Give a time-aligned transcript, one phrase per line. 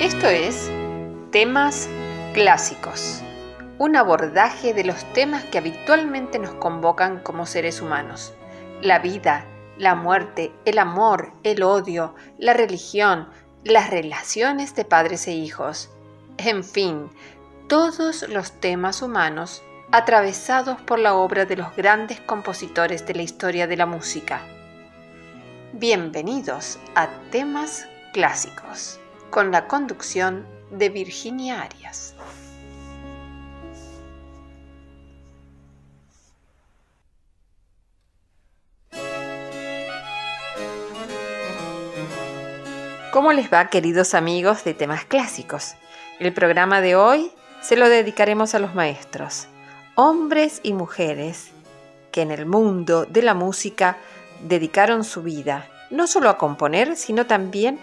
[0.00, 0.70] Esto es
[1.30, 1.86] Temas
[2.32, 3.20] Clásicos,
[3.76, 8.32] un abordaje de los temas que habitualmente nos convocan como seres humanos.
[8.80, 9.44] La vida,
[9.76, 13.28] la muerte, el amor, el odio, la religión,
[13.62, 15.90] las relaciones de padres e hijos,
[16.38, 17.10] en fin,
[17.68, 19.62] todos los temas humanos
[19.92, 24.40] atravesados por la obra de los grandes compositores de la historia de la música.
[25.74, 28.99] Bienvenidos a Temas Clásicos
[29.30, 32.14] con la conducción de Virginia Arias.
[43.12, 45.74] ¿Cómo les va, queridos amigos de temas clásicos?
[46.18, 49.48] El programa de hoy se lo dedicaremos a los maestros,
[49.94, 51.50] hombres y mujeres
[52.12, 53.98] que en el mundo de la música
[54.42, 57.78] dedicaron su vida no solo a componer, sino también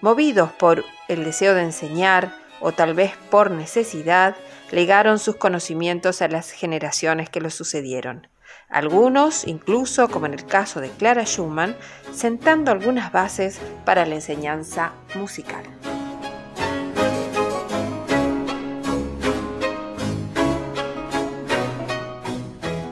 [0.00, 4.36] movidos por el deseo de enseñar o tal vez por necesidad,
[4.70, 8.28] legaron sus conocimientos a las generaciones que los sucedieron.
[8.68, 11.76] Algunos, incluso como en el caso de Clara Schumann,
[12.12, 15.64] sentando algunas bases para la enseñanza musical.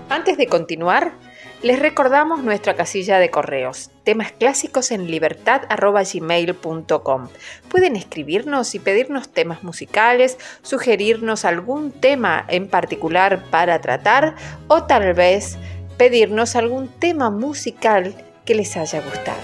[0.08, 1.12] Antes de continuar,
[1.62, 7.28] les recordamos nuestra casilla de correos, temas clásicos en libertad.gmail.com.
[7.68, 14.36] Pueden escribirnos y pedirnos temas musicales, sugerirnos algún tema en particular para tratar
[14.68, 15.58] o tal vez
[15.96, 18.14] pedirnos algún tema musical
[18.44, 19.40] que les haya gustado.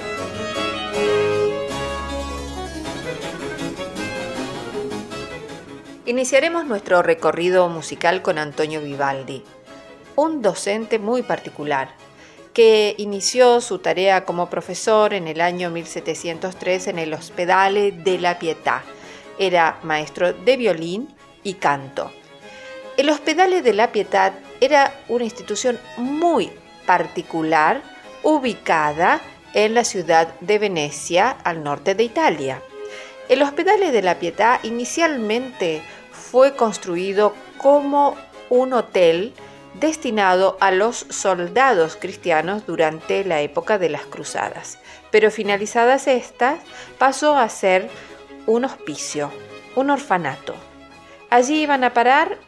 [6.07, 9.43] Iniciaremos nuestro recorrido musical con Antonio Vivaldi,
[10.17, 11.89] un docente muy particular
[12.53, 18.39] que inició su tarea como profesor en el año 1703 en el Hospedale de la
[18.39, 18.83] Pietà.
[19.39, 21.09] Era maestro de violín
[21.43, 22.13] y canto.
[22.97, 26.53] El Hospedale de la Pietà era una institución muy
[26.87, 27.83] particular
[28.23, 29.21] ubicada
[29.53, 32.63] en la ciudad de Venecia, al norte de Italia.
[33.29, 35.83] El Hospedale de la Pietà inicialmente
[36.13, 38.17] fue construido como
[38.49, 39.33] un hotel
[39.75, 44.79] destinado a los soldados cristianos durante la época de las cruzadas.
[45.11, 46.61] Pero finalizadas estas,
[46.99, 47.91] pasó a ser
[48.47, 49.31] un hospicio,
[49.77, 50.55] un orfanato.
[51.31, 52.39] Allí iban a parar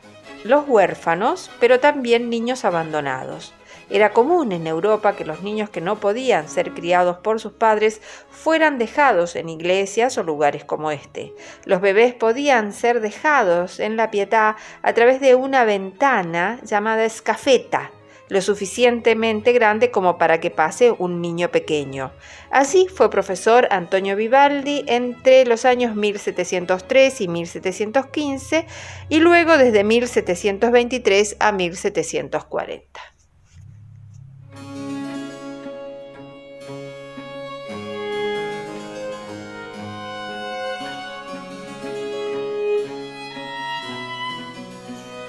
[0.44, 3.52] los huérfanos, pero también niños abandonados.
[3.88, 8.00] Era común en Europa que los niños que no podían ser criados por sus padres
[8.30, 11.32] fueran dejados en iglesias o lugares como este.
[11.64, 17.92] Los bebés podían ser dejados en la pietà a través de una ventana llamada escafeta,
[18.28, 22.10] lo suficientemente grande como para que pase un niño pequeño.
[22.50, 28.66] Así fue profesor Antonio Vivaldi entre los años 1703 y 1715
[29.08, 33.15] y luego desde 1723 a 1740.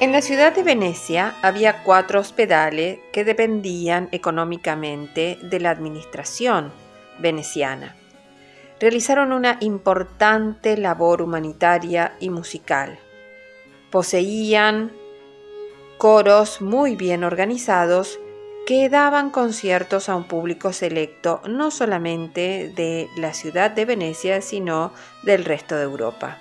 [0.08, 6.72] En la ciudad de Venecia había cuatro hospedales que dependían económicamente de la administración
[7.20, 7.94] veneciana.
[8.80, 12.98] Realizaron una importante labor humanitaria y musical.
[13.92, 14.94] Poseían
[15.98, 18.18] coros muy bien organizados
[18.66, 24.94] que daban conciertos a un público selecto no solamente de la ciudad de Venecia, sino
[25.24, 26.38] del resto de Europa.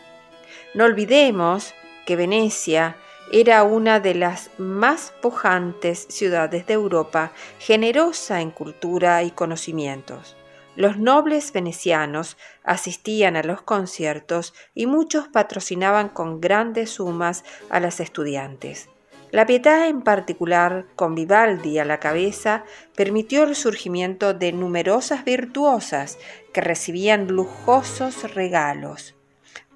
[0.72, 2.94] No olvidemos que Venecia
[3.32, 10.36] era una de las más pujantes ciudades de Europa, generosa en cultura y conocimientos.
[10.76, 17.98] Los nobles venecianos asistían a los conciertos y muchos patrocinaban con grandes sumas a las
[17.98, 18.90] estudiantes.
[19.32, 22.64] La Pietà en particular, con Vivaldi a la cabeza,
[22.94, 26.18] permitió el surgimiento de numerosas virtuosas
[26.52, 29.16] que recibían lujosos regalos.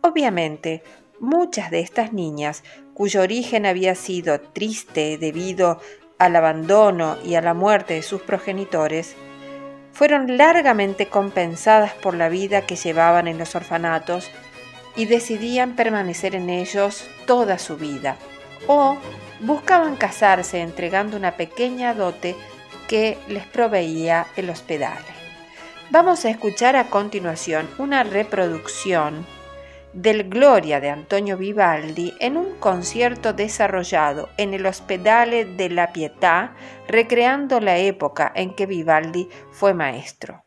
[0.02, 0.82] Obviamente,
[1.18, 2.62] muchas de estas niñas
[3.00, 5.80] cuyo origen había sido triste debido
[6.18, 9.16] al abandono y a la muerte de sus progenitores,
[9.94, 14.30] fueron largamente compensadas por la vida que llevaban en los orfanatos
[14.96, 18.18] y decidían permanecer en ellos toda su vida,
[18.66, 18.98] o
[19.40, 22.36] buscaban casarse entregando una pequeña dote
[22.86, 25.08] que les proveía el hospedale.
[25.88, 29.24] Vamos a escuchar a continuación una reproducción
[29.92, 36.54] del Gloria de Antonio Vivaldi en un concierto desarrollado en el Hospedale de la Pietà,
[36.88, 40.44] recreando la época en que Vivaldi fue maestro.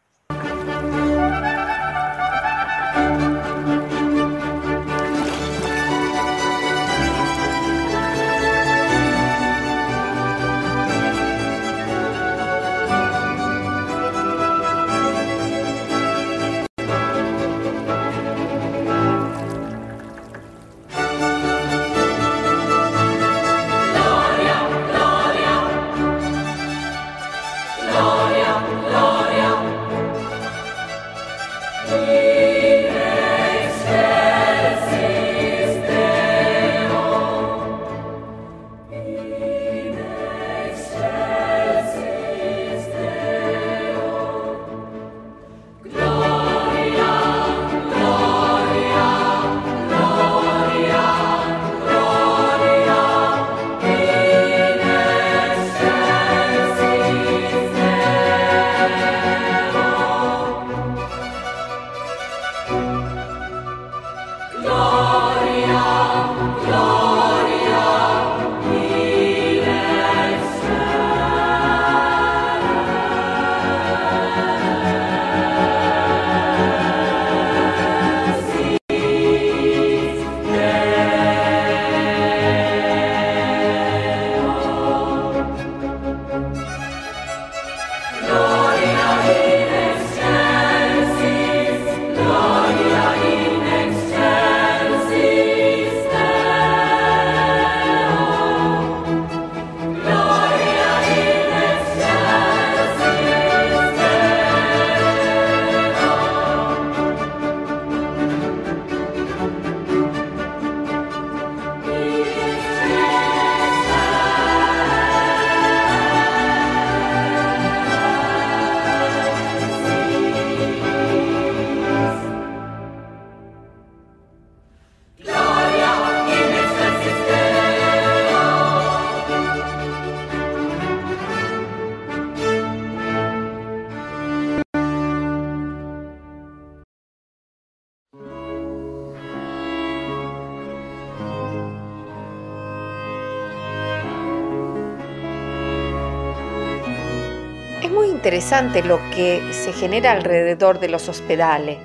[148.34, 151.78] Interesante lo que se genera alrededor de los hospedales.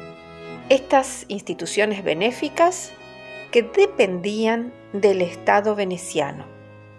[0.70, 2.90] Estas instituciones benéficas
[3.52, 6.46] que dependían del Estado veneciano.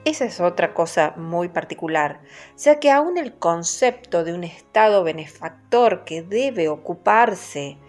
[0.05, 2.21] Esa es otra cosa muy particular,
[2.57, 7.79] ya que aún el concepto de un Estado benefactor que debe ocuparse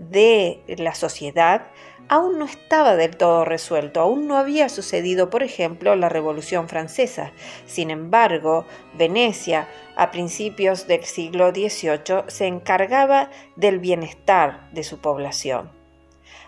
[0.00, 1.68] de la sociedad
[2.08, 7.32] aún no estaba del todo resuelto, aún no había sucedido, por ejemplo, la Revolución Francesa.
[7.66, 15.70] Sin embargo, Venecia, a principios del siglo XVIII, se encargaba del bienestar de su población.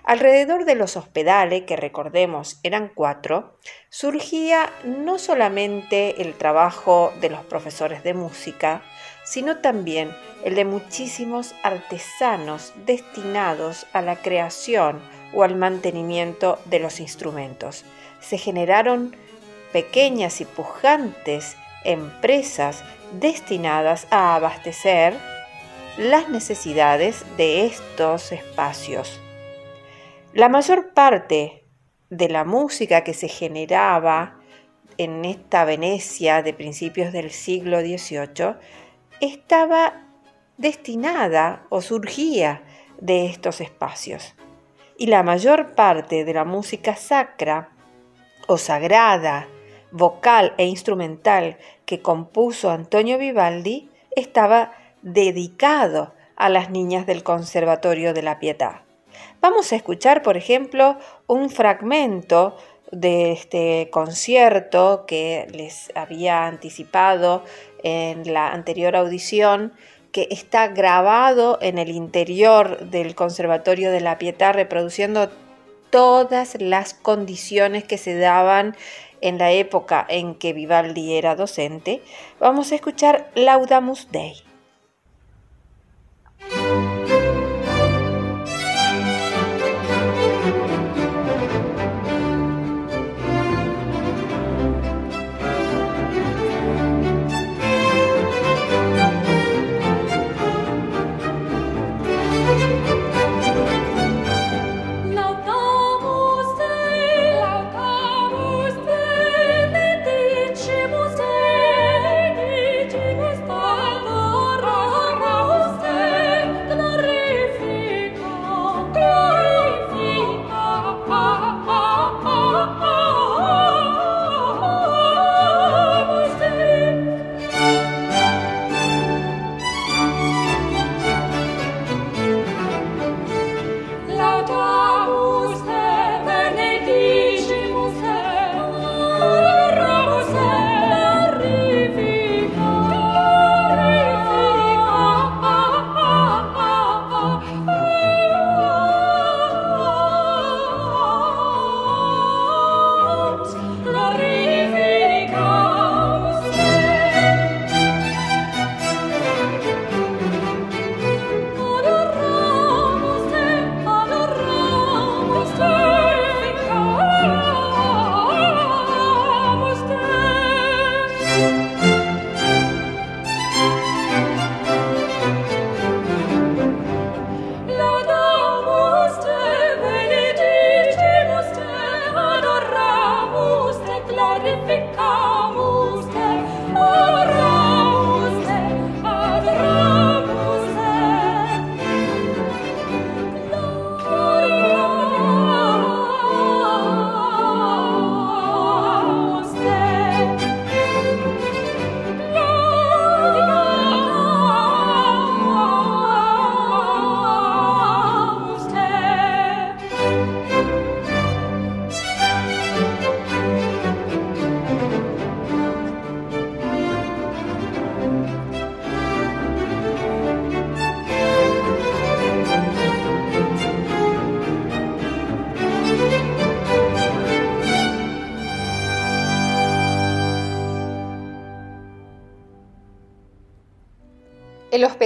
[0.07, 3.59] Alrededor de los hospedales, que recordemos eran cuatro,
[3.89, 8.83] surgía no solamente el trabajo de los profesores de música,
[9.27, 15.01] sino también el de muchísimos artesanos destinados a la creación
[15.35, 17.85] o al mantenimiento de los instrumentos.
[18.21, 19.17] Se generaron
[19.73, 22.85] pequeñas y pujantes empresas
[23.21, 25.15] destinadas a abastecer
[25.99, 29.21] las necesidades de estos espacios.
[30.33, 31.65] La mayor parte
[32.11, 34.39] de la música que se generaba
[34.99, 38.57] en esta Venecia de principios del siglo XVIII
[39.21, 40.05] estaba
[40.57, 42.63] destinada o surgía
[43.01, 44.35] de estos espacios.
[44.99, 47.71] Y la mayor parte de la música sacra
[48.47, 49.49] o sagrada,
[49.91, 58.23] vocal e instrumental que compuso Antonio Vivaldi estaba dedicado a las niñas del Conservatorio de
[58.23, 58.83] la Pietà.
[59.41, 62.57] Vamos a escuchar, por ejemplo, un fragmento
[63.01, 67.45] de este concierto que les había anticipado
[67.83, 69.75] en la anterior audición,
[70.13, 75.31] que está grabado en el interior del Conservatorio de la Pietà, reproduciendo
[75.91, 78.75] todas las condiciones que se daban
[79.21, 82.03] en la época en que Vivaldi era docente.
[82.41, 84.43] Vamos a escuchar Laudamus Dei.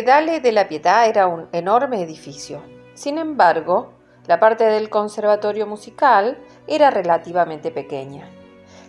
[0.01, 2.63] El Hospedale de la Pietà era un enorme edificio.
[2.95, 3.93] Sin embargo,
[4.27, 8.27] la parte del conservatorio musical era relativamente pequeña.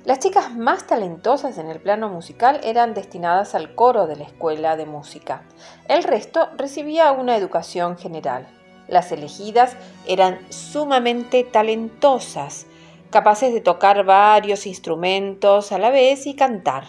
[0.05, 4.77] Las chicas más talentosas en el plano musical eran destinadas al coro de la escuela
[4.77, 5.43] de música.
[5.89, 8.47] El resto recibía una educación general.
[8.87, 9.75] Las elegidas
[10.07, 12.67] eran sumamente talentosas,
[13.09, 16.85] capaces de tocar varios instrumentos a la vez y cantar.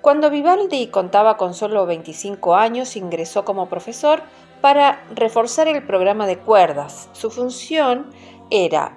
[0.00, 4.22] Cuando Vivaldi contaba con solo 25 años, ingresó como profesor
[4.60, 7.08] para reforzar el programa de cuerdas.
[7.12, 8.06] Su función
[8.50, 8.96] era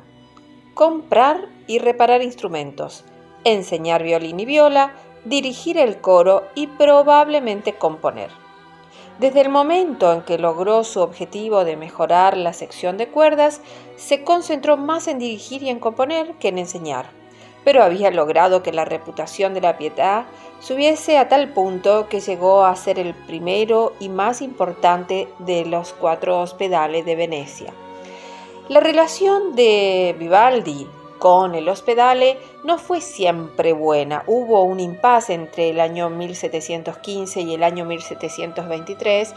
[0.75, 3.03] comprar y reparar instrumentos,
[3.43, 4.93] enseñar violín y viola,
[5.25, 8.29] dirigir el coro y probablemente componer.
[9.20, 13.62] Desde el momento en que logró su objetivo de mejorar la sección de cuerdas,
[13.96, 17.08] se concentró más en dirigir y en componer que en enseñar,
[17.63, 20.25] pero había logrado que la reputación de la piedad
[20.62, 25.91] subiese a tal punto que llegó a ser el primero y más importante de los
[25.91, 27.74] cuatro hospedales de Venecia.
[28.70, 30.88] La relación de Vivaldi
[31.20, 34.24] con el hospedale no fue siempre buena.
[34.27, 39.34] Hubo un impasse entre el año 1715 y el año 1723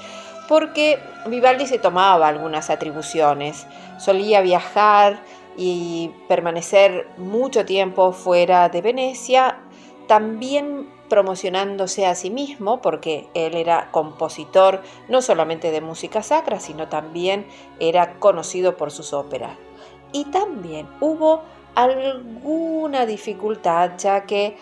[0.48, 3.66] porque Vivaldi se tomaba algunas atribuciones.
[3.98, 5.20] Solía viajar
[5.56, 9.58] y permanecer mucho tiempo fuera de Venecia,
[10.06, 16.88] también promocionándose a sí mismo, porque él era compositor no solamente de música sacra, sino
[16.88, 17.46] también
[17.78, 19.56] era conocido por sus óperas.
[20.10, 21.42] Y también hubo
[21.76, 24.56] alguna dificultad, ya que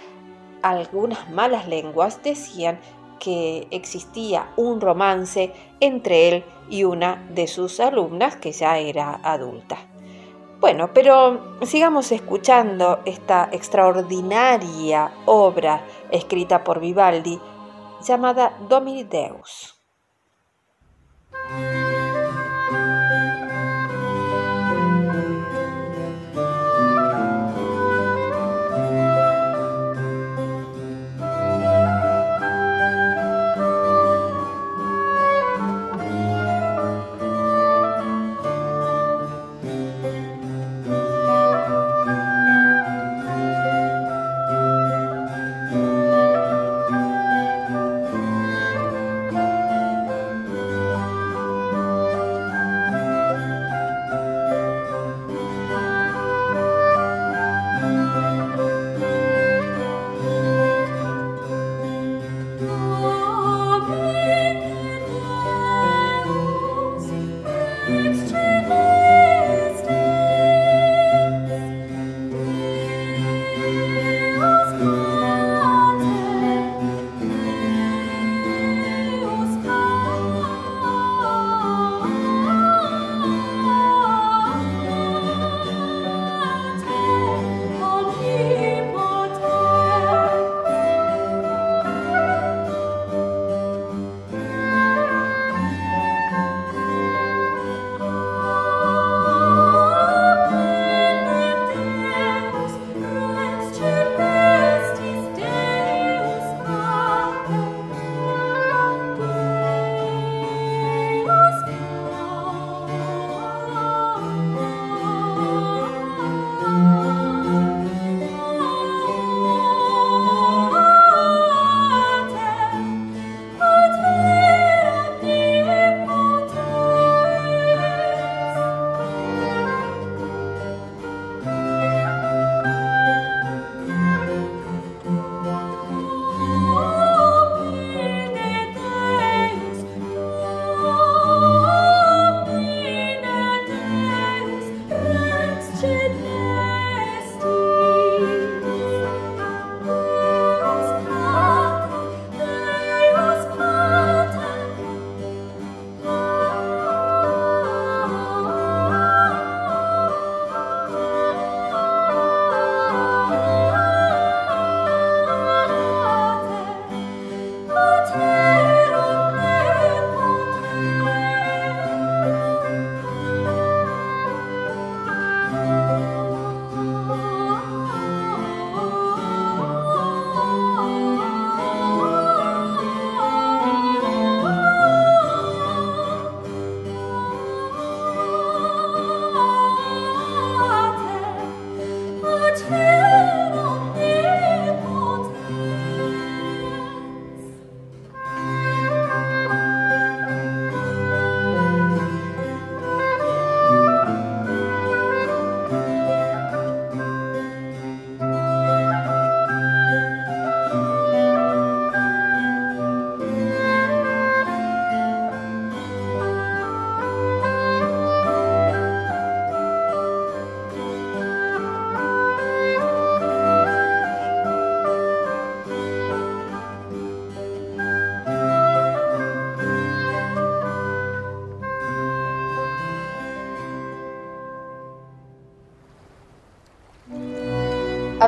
[0.61, 2.79] algunas malas lenguas decían
[3.19, 9.79] que existía un romance entre él y una de sus alumnas que ya era adulta.
[10.63, 17.41] Bueno, pero sigamos escuchando esta extraordinaria obra escrita por Vivaldi
[18.07, 19.75] llamada Domini Deus.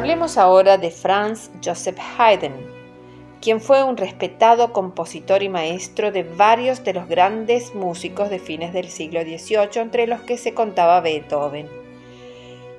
[0.04, 2.52] Hablemos ahora de Franz Joseph Haydn,
[3.40, 8.74] quien fue un respetado compositor y maestro de varios de los grandes músicos de fines
[8.74, 11.70] del siglo XVIII, entre los que se contaba Beethoven.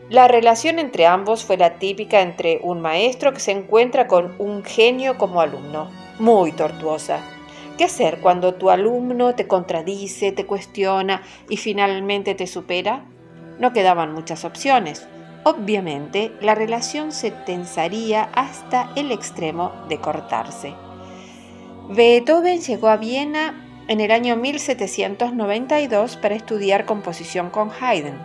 [0.07, 4.63] La relación entre ambos fue la típica entre un maestro que se encuentra con un
[4.63, 7.21] genio como alumno, muy tortuosa.
[7.75, 13.03] ¿Qué hacer cuando tu alumno te contradice, te cuestiona y finalmente te supera?
[13.57, 15.07] No quedaban muchas opciones.
[15.47, 20.73] Obviamente, la relación se tensaría hasta el extremo de cortarse.
[21.88, 28.17] Beethoven llegó a Viena en el año 1792 para estudiar composición con Haydn.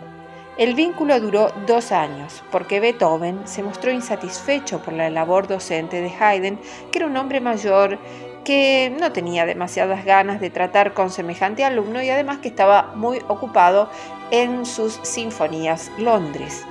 [0.57, 6.09] El vínculo duró dos años, porque Beethoven se mostró insatisfecho por la labor docente de
[6.09, 6.57] Haydn,
[6.91, 7.99] que era un hombre mayor
[8.43, 13.19] que no tenía demasiadas ganas de tratar con semejante alumno y además que estaba muy
[13.27, 13.91] ocupado
[14.31, 16.65] en sus sinfonías Londres.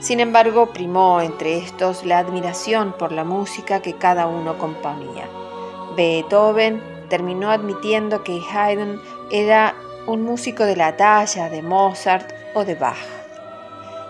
[0.00, 5.28] Sin embargo, primó entre estos la admiración por la música que cada uno componía.
[5.96, 9.00] Beethoven terminó admitiendo que Haydn
[9.32, 9.74] era
[10.06, 12.96] un músico de la talla de Mozart o de Bach.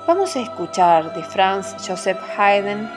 [0.07, 2.88] Vamos a escuchar de Franz Joseph Haydn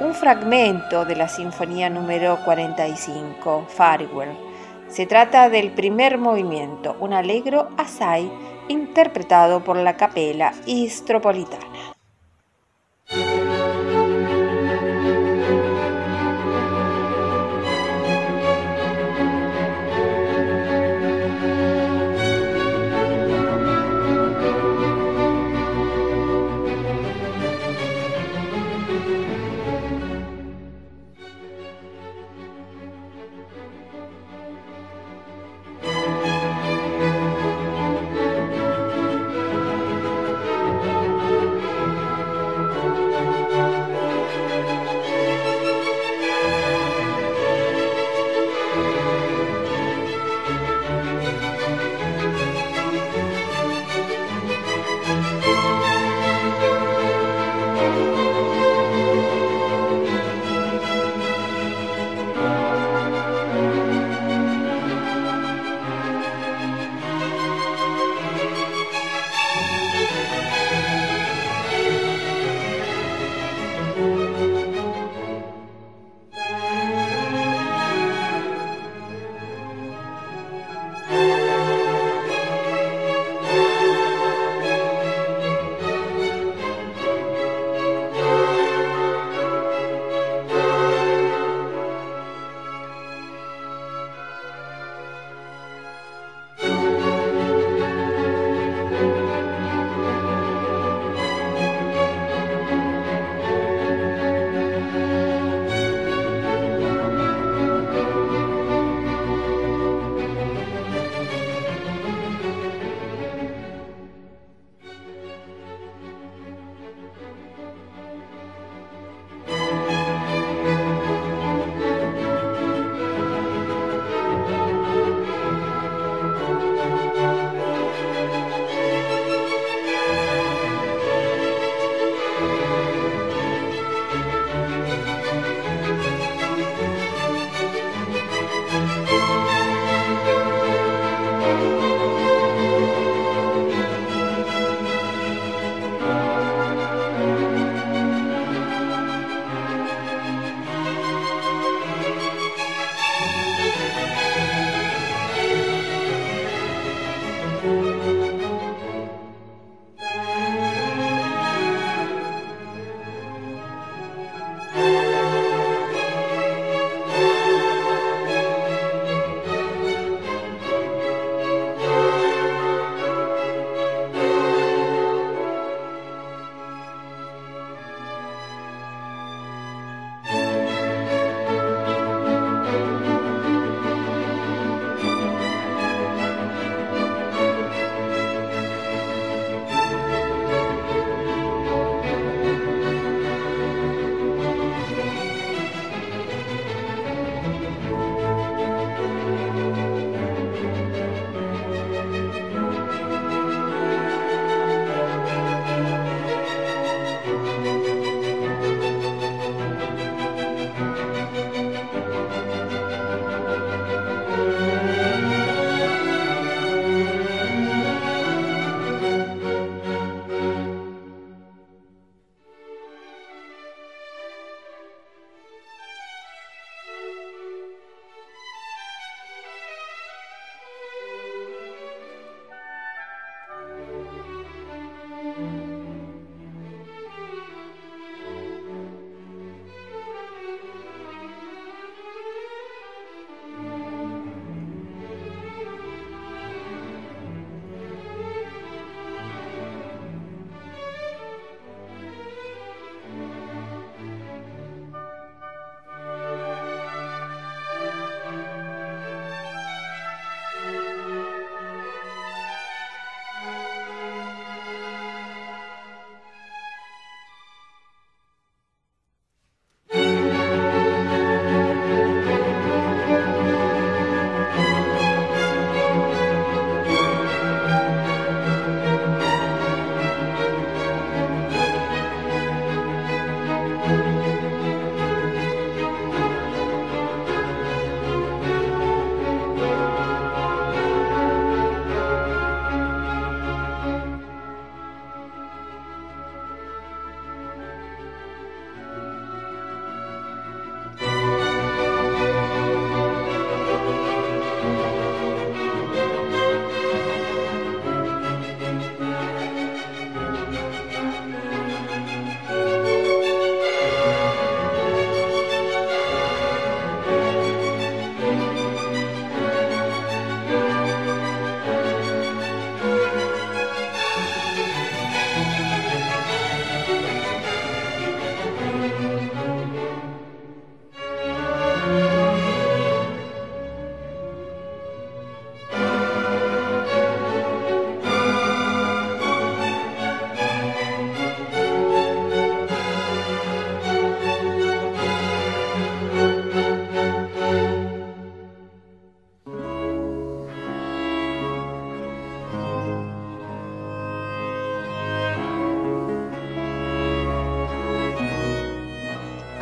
[0.00, 4.36] un fragmento de la Sinfonía número 45, Farewell.
[4.88, 8.30] Se trata del primer movimiento, un alegro assai
[8.68, 11.75] interpretado por la Capella Istropolitana.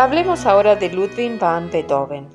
[0.05, 2.29] Hablemos ahora de Ludwig van Beethoven,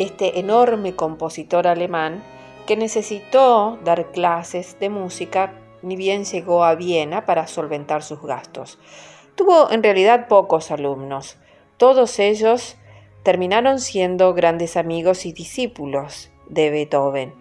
[0.00, 2.24] este enorme compositor alemán
[2.66, 8.80] que necesitó dar clases de música ni bien llegó a Viena para solventar sus gastos.
[9.36, 11.36] Tuvo en realidad pocos alumnos.
[11.76, 12.76] Todos ellos
[13.22, 17.32] terminaron siendo grandes amigos y discípulos de Beethoven.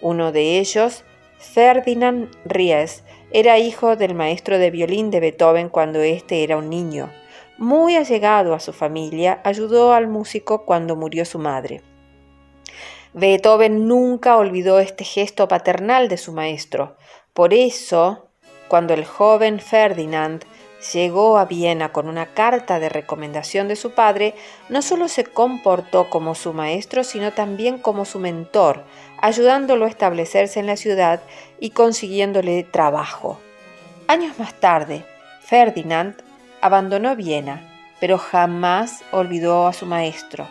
[0.00, 1.02] Uno de ellos,
[1.38, 7.10] Ferdinand Ries, era hijo del maestro de violín de Beethoven cuando éste era un niño.
[7.56, 11.82] Muy allegado a su familia, ayudó al músico cuando murió su madre.
[13.12, 16.96] Beethoven nunca olvidó este gesto paternal de su maestro.
[17.32, 18.28] Por eso,
[18.66, 20.44] cuando el joven Ferdinand
[20.92, 24.34] llegó a Viena con una carta de recomendación de su padre,
[24.68, 28.82] no solo se comportó como su maestro, sino también como su mentor,
[29.20, 31.22] ayudándolo a establecerse en la ciudad
[31.60, 33.38] y consiguiéndole trabajo.
[34.08, 35.04] Años más tarde,
[35.40, 36.23] Ferdinand
[36.64, 37.60] abandonó Viena,
[38.00, 40.48] pero jamás olvidó a su maestro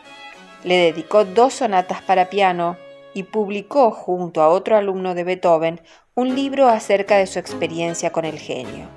[0.64, 2.78] le dedicó dos sonatas para piano
[3.14, 5.82] y publicó junto a otro alumno de Beethoven
[6.16, 8.88] un libro acerca de su experiencia con el genio.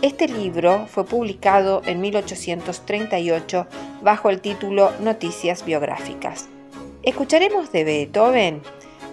[0.00, 3.66] Este libro fue publicado en 1838
[4.00, 6.48] bajo el título Noticias biográficas.
[7.02, 8.62] Escucharemos de Beethoven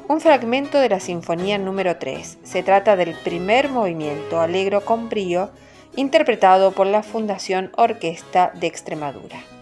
[0.08, 2.40] un fragmento de la Sinfonía número 3.
[2.44, 5.52] Se trata del primer movimiento alegro con brío
[6.00, 9.59] interpretado por la Fundación Orquesta de Extremadura.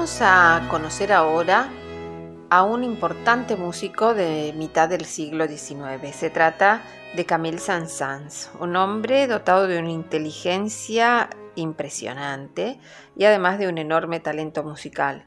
[0.00, 1.68] Vamos a conocer ahora
[2.48, 6.16] a un importante músico de mitad del siglo XIX.
[6.16, 6.80] Se trata
[7.14, 12.80] de Camille Saint-Saëns, un hombre dotado de una inteligencia impresionante
[13.14, 15.26] y además de un enorme talento musical.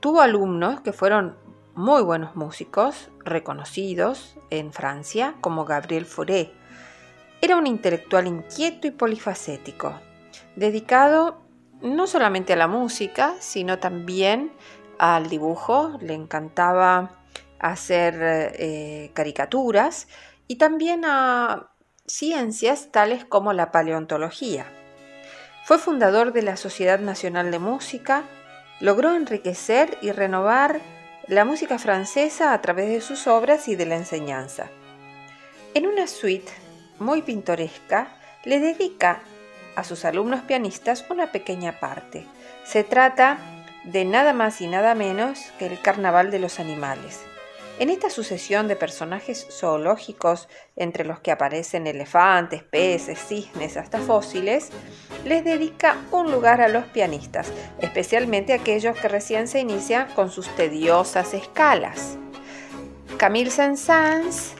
[0.00, 1.36] Tuvo alumnos que fueron
[1.74, 6.54] muy buenos músicos, reconocidos en Francia, como Gabriel Fauré.
[7.42, 9.92] Era un intelectual inquieto y polifacético,
[10.56, 11.43] dedicado
[11.84, 14.52] no solamente a la música, sino también
[14.98, 15.98] al dibujo.
[16.00, 17.22] Le encantaba
[17.60, 20.08] hacer eh, caricaturas
[20.48, 21.70] y también a
[22.06, 24.66] ciencias tales como la paleontología.
[25.64, 28.24] Fue fundador de la Sociedad Nacional de Música,
[28.80, 30.80] logró enriquecer y renovar
[31.26, 34.68] la música francesa a través de sus obras y de la enseñanza.
[35.74, 36.52] En una suite
[36.98, 38.08] muy pintoresca,
[38.44, 39.22] le dedica
[39.76, 42.26] a sus alumnos pianistas una pequeña parte.
[42.64, 43.38] Se trata
[43.84, 47.20] de nada más y nada menos que el Carnaval de los Animales.
[47.80, 54.70] En esta sucesión de personajes zoológicos, entre los que aparecen elefantes, peces, cisnes, hasta fósiles,
[55.24, 60.48] les dedica un lugar a los pianistas, especialmente aquellos que recién se inician con sus
[60.54, 62.16] tediosas escalas.
[63.16, 64.52] Camille Saint-Saëns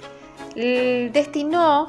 [1.13, 1.87] destinó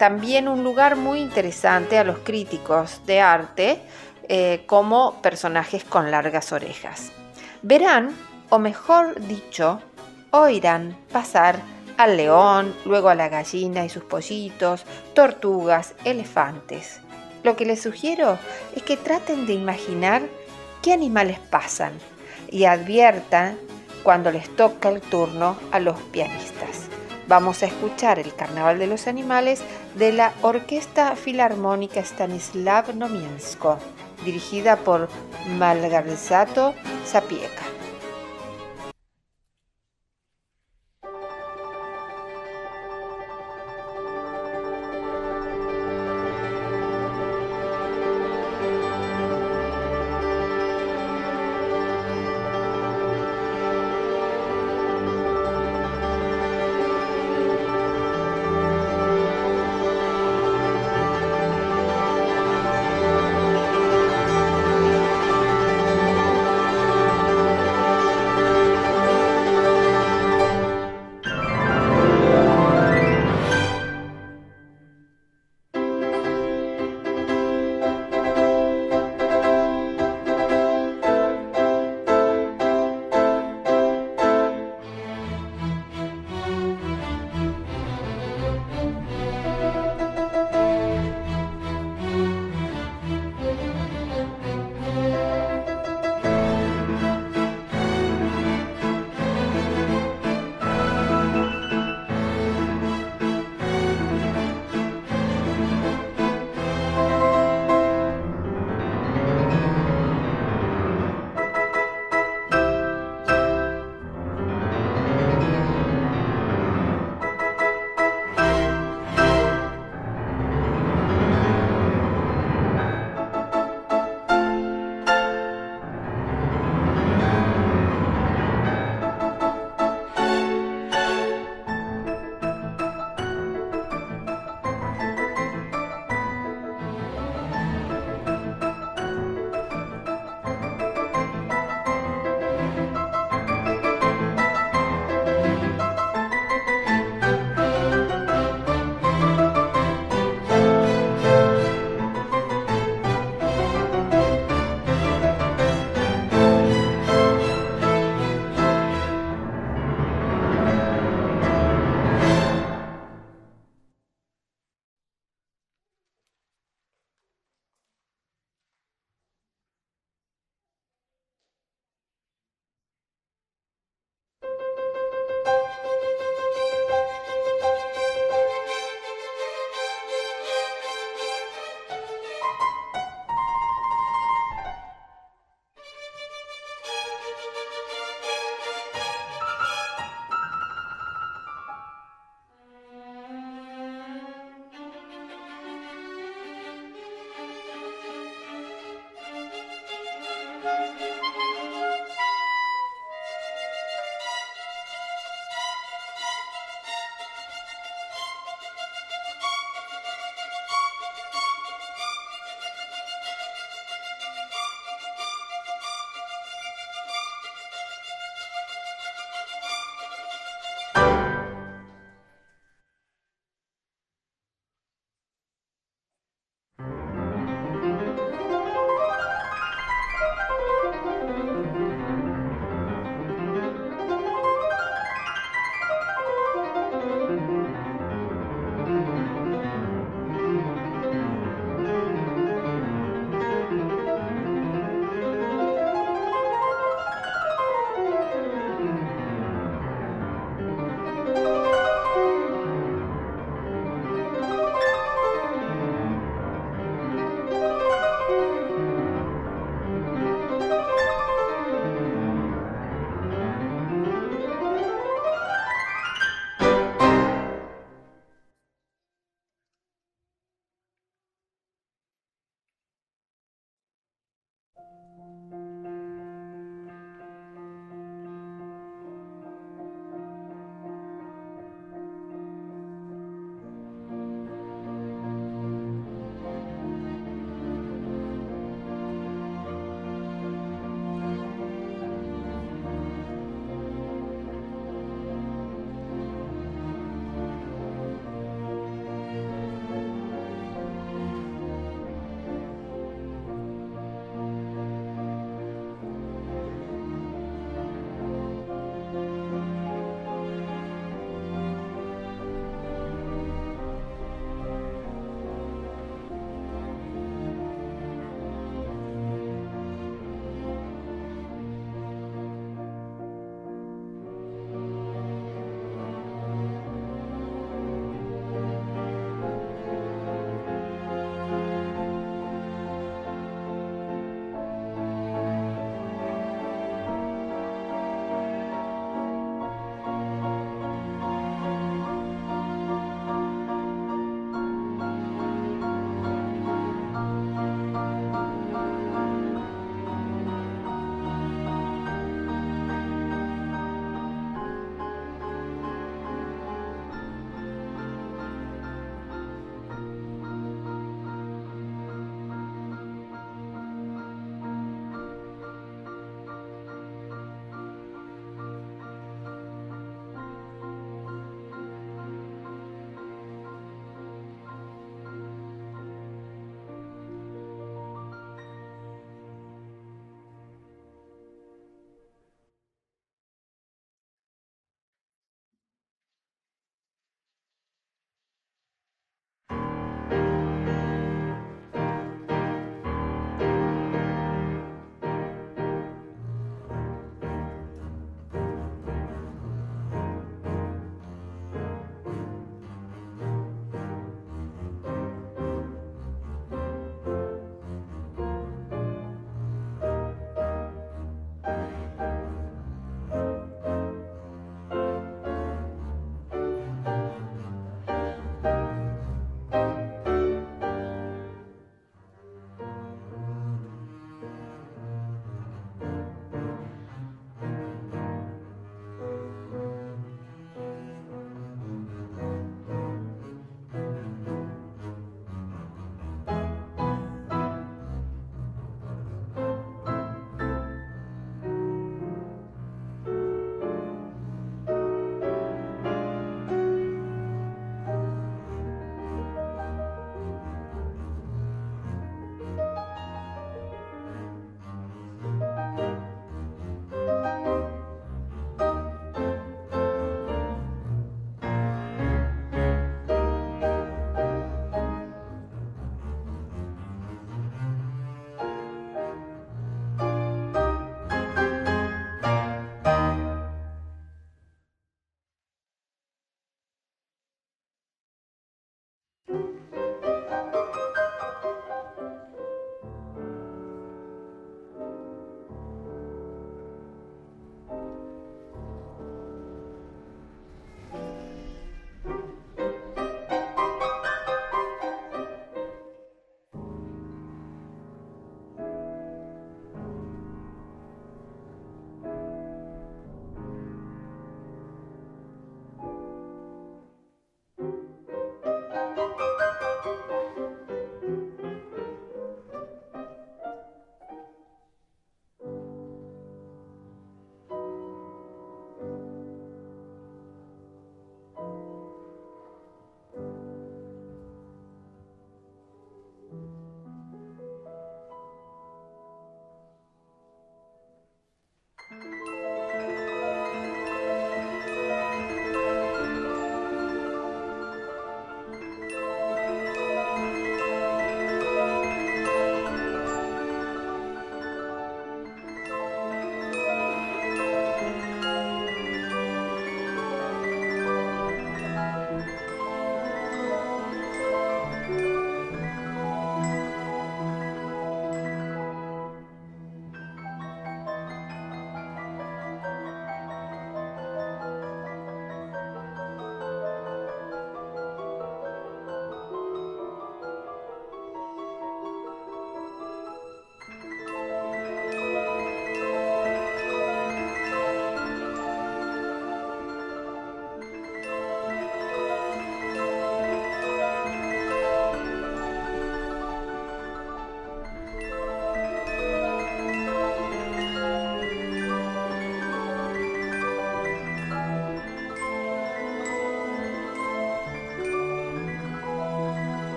[0.00, 3.82] también un lugar muy interesante a los críticos de arte
[4.28, 7.12] eh, como personajes con largas orejas.
[7.60, 8.16] Verán,
[8.48, 9.78] o mejor dicho,
[10.30, 11.60] oirán pasar
[11.98, 17.02] al león, luego a la gallina y sus pollitos, tortugas, elefantes.
[17.42, 18.38] Lo que les sugiero
[18.74, 20.22] es que traten de imaginar
[20.80, 21.92] qué animales pasan
[22.48, 23.58] y adviertan
[24.02, 26.89] cuando les toca el turno a los pianistas.
[27.30, 29.62] Vamos a escuchar el Carnaval de los Animales
[29.94, 33.78] de la Orquesta Filarmónica Stanislav Nomiensko,
[34.24, 35.08] dirigida por
[35.56, 36.74] Malgarzato
[37.04, 37.69] Sapieka.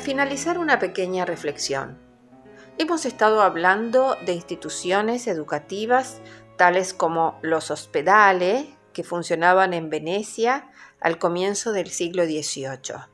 [0.00, 1.98] Finalizar, una pequeña reflexión.
[2.78, 6.22] Hemos estado hablando de instituciones educativas
[6.56, 10.70] tales como los hospedales que funcionaban en Venecia
[11.00, 13.10] al comienzo del siglo XVIII.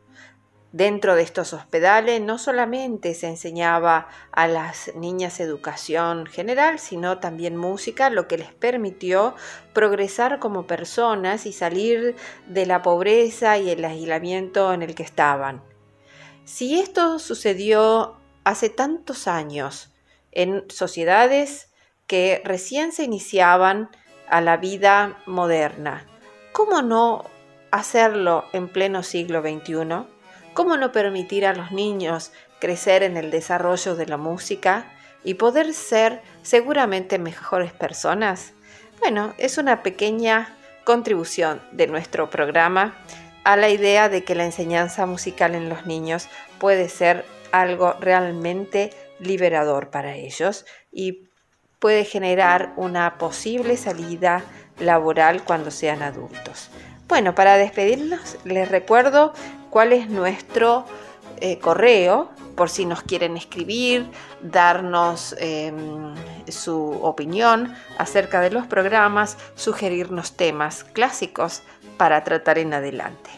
[0.71, 7.57] Dentro de estos hospedales no solamente se enseñaba a las niñas educación general, sino también
[7.57, 9.35] música, lo que les permitió
[9.73, 12.15] progresar como personas y salir
[12.47, 15.63] de la pobreza y el aislamiento en el que estaban.
[16.47, 19.91] Si esto sucedió hace tantos años
[20.31, 21.73] en sociedades
[22.07, 23.91] que recién se iniciaban
[24.29, 26.07] a la vida moderna,
[26.53, 27.25] ¿cómo no
[27.73, 30.07] hacerlo en pleno siglo XXI?
[30.55, 32.31] ¿Cómo no permitir a los niños
[32.61, 34.93] crecer en el desarrollo de la música
[35.25, 38.53] y poder ser seguramente mejores personas?
[39.01, 42.95] Bueno, es una pequeña contribución de nuestro programa
[43.47, 46.29] a la idea de que la enseñanza musical en los niños
[46.59, 48.91] puede ser algo realmente
[49.21, 51.29] liberador para ellos y
[51.79, 54.43] puede generar una posible salida
[54.81, 56.71] laboral cuando sean adultos.
[57.07, 59.33] Bueno, para despedirnos les recuerdo
[59.71, 60.85] cuál es nuestro
[61.37, 66.15] eh, correo por si nos quieren escribir, darnos em,
[66.49, 71.63] su opinión acerca de los programas, sugerirnos temas clásicos
[71.97, 73.31] para tratar en adelante.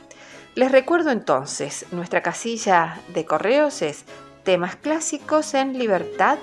[0.55, 4.05] Les recuerdo entonces, nuestra casilla de correos es
[4.43, 6.39] temas clásicos en libertad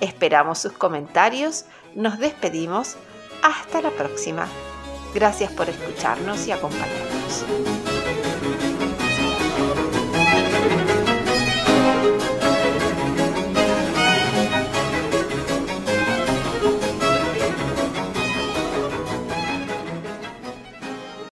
[0.00, 2.96] Esperamos sus comentarios, nos despedimos,
[3.42, 4.46] hasta la próxima.
[5.14, 7.81] Gracias por escucharnos y acompañarnos.